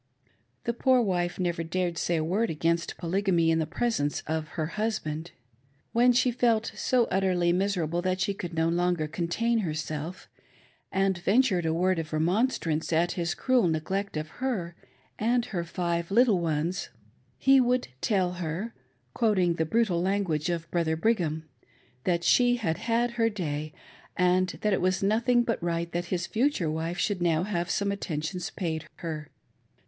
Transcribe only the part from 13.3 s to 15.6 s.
cruel neglect of her and